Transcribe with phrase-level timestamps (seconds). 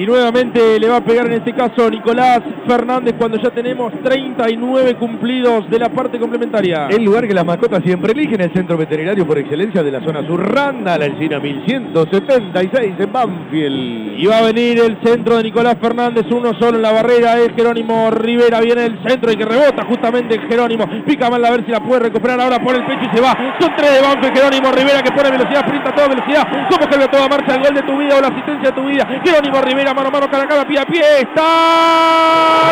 [0.00, 4.94] Y nuevamente le va a pegar en este caso Nicolás Fernández cuando ya tenemos 39
[4.94, 6.86] cumplidos de la parte complementaria.
[6.88, 10.26] El lugar que las mascotas siempre eligen, el centro veterinario por excelencia de la zona
[10.26, 14.18] sur, Randa, la Encina 1176 en Banfield.
[14.18, 17.52] Y va a venir el centro de Nicolás Fernández, uno solo en la barrera, es
[17.54, 20.88] Jerónimo Rivera, viene el centro y que rebota justamente Jerónimo.
[21.04, 23.36] Pica mal a ver si la puede recuperar ahora por el pecho y se va.
[23.60, 26.48] Son tres de Banfield, Jerónimo Rivera que pone velocidad, sprinta a toda velocidad.
[26.70, 28.86] Como que a toda marcha el gol de tu vida o la asistencia de tu
[28.86, 29.06] vida.
[29.22, 31.20] Jerónimo Rivera mano a mano, cara a cara, pie a pie.
[31.22, 32.70] Está.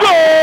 [0.00, 0.37] ¡Gol!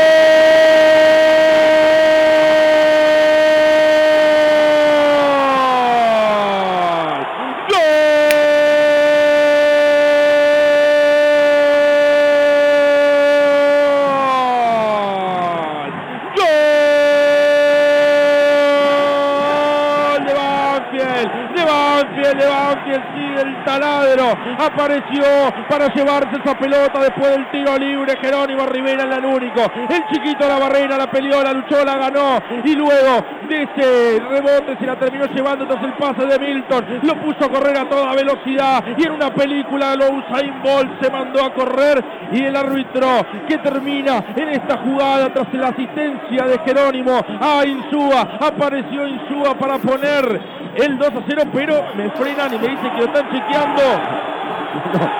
[24.58, 25.24] Apareció
[25.68, 28.16] para llevarse esa pelota después del tiro libre.
[28.20, 29.60] Jerónimo Rivera en el único.
[29.88, 32.42] El chiquito la barrera, la peleó, la luchó, la ganó.
[32.64, 37.00] Y luego de ese rebote se la terminó llevando tras el pase de Milton.
[37.02, 38.84] Lo puso a correr a toda velocidad.
[38.96, 42.04] Y en una película lo Usain Bolt se mandó a correr.
[42.32, 43.08] Y el árbitro
[43.48, 48.38] que termina en esta jugada tras la asistencia de Jerónimo a Insúa.
[48.40, 52.98] Apareció Insúa para poner el 2 a 0, pero me frenan y me dicen que
[52.98, 53.82] lo están chequeando.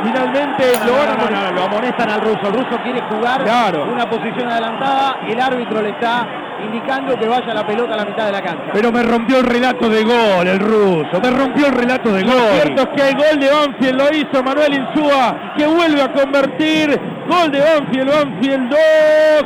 [0.04, 2.40] Finalmente lo, lo amonestan al ruso.
[2.44, 3.42] El ruso quiere jugar
[3.90, 5.18] una posición adelantada.
[5.26, 6.26] El árbitro le está
[6.62, 8.64] indicando que vaya la pelota a la mitad de la cancha.
[8.72, 11.20] Pero me rompió el relato de gol el ruso.
[11.22, 12.34] Me rompió el relato de gol.
[12.34, 16.12] Lo cierto es que el gol de Banfield lo hizo Manuel Insúa, que vuelve a
[16.12, 17.00] convertir.
[17.28, 18.78] Gol de Banfield, Banfield 2,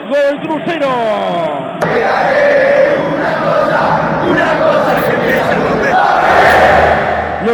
[0.08, 0.88] gol del crucero.
[3.16, 3.80] Una cosa,
[4.28, 4.79] una cosa lo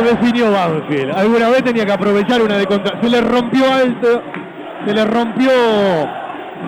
[0.06, 1.12] definió Banfield.
[1.12, 3.00] Alguna vez tenía que aprovechar una de contra.
[3.00, 4.22] Se le rompió alto,
[4.86, 5.50] se le rompió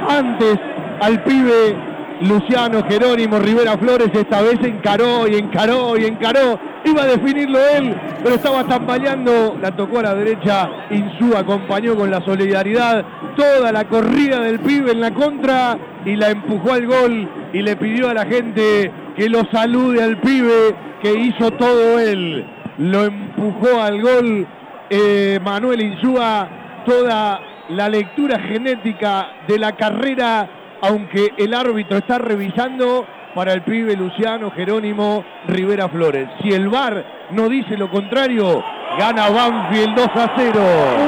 [0.08, 0.58] antes
[1.00, 1.76] al pibe
[2.22, 4.10] Luciano Jerónimo Rivera Flores.
[4.12, 6.58] Esta vez encaró y encaró y encaró.
[6.84, 9.56] Iba a definirlo él, pero estaba tambaleando.
[9.60, 10.68] La tocó a la derecha.
[10.90, 13.04] Insú acompañó con la solidaridad
[13.36, 17.76] toda la corrida del pibe en la contra y la empujó al gol y le
[17.76, 22.44] pidió a la gente que lo salude al pibe que hizo todo él
[22.78, 24.46] lo empujó al gol
[24.88, 26.48] eh, Manuel Insúa,
[26.86, 27.40] toda
[27.70, 30.48] la lectura genética de la carrera,
[30.80, 36.28] aunque el árbitro está revisando para el pibe Luciano Jerónimo Rivera Flores.
[36.40, 38.64] Si el VAR no dice lo contrario,
[38.98, 40.60] gana Banfield 2 a 0.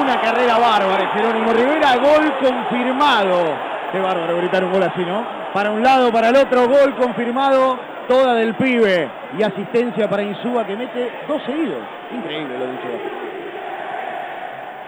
[0.02, 3.70] Una carrera bárbara, Jerónimo Rivera, gol confirmado.
[3.92, 5.24] Qué bárbaro gritar un gol así, ¿no?
[5.52, 7.78] Para un lado, para el otro, gol confirmado
[8.10, 11.78] toda del pibe y asistencia para Insúa que mete dos seguidos.
[12.12, 13.29] Increíble lo dicho.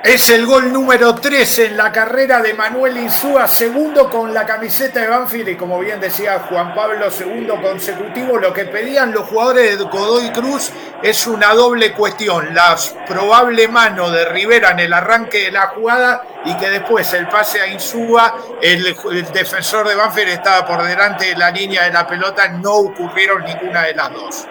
[0.05, 5.01] Es el gol número 13 en la carrera de Manuel Insúa, segundo con la camiseta
[5.01, 8.37] de Banfield y como bien decía Juan Pablo, segundo consecutivo.
[8.37, 10.73] Lo que pedían los jugadores de Godoy Cruz
[11.05, 12.77] es una doble cuestión, la
[13.07, 17.61] probable mano de Rivera en el arranque de la jugada y que después el pase
[17.61, 22.09] a Insúa, el, el defensor de Banfield estaba por delante de la línea de la
[22.09, 24.47] pelota, no ocurrieron ninguna de las dos.